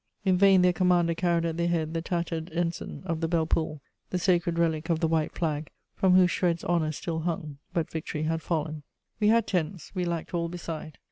In 0.25 0.35
vain 0.35 0.63
their 0.63 0.73
commander 0.73 1.13
carried 1.13 1.45
at 1.45 1.57
their 1.57 1.67
head 1.67 1.93
the 1.93 2.01
tattered 2.01 2.51
ensign 2.53 3.03
of 3.05 3.21
the 3.21 3.27
Belle 3.27 3.45
Poule, 3.45 3.81
the 4.09 4.17
sacred 4.17 4.57
relic 4.57 4.89
of 4.89 4.99
the 4.99 5.07
White 5.07 5.31
Flag, 5.31 5.69
from 5.95 6.15
whose 6.15 6.31
shreds 6.31 6.63
honour 6.63 6.91
still 6.91 7.19
hung, 7.19 7.59
but 7.71 7.91
victory 7.91 8.23
had 8.23 8.41
fallen. 8.41 8.81
We 9.19 9.27
had 9.27 9.45
tents; 9.45 9.91
we 9.93 10.03
lacked 10.05 10.33
all 10.33 10.49
beside. 10.49 10.97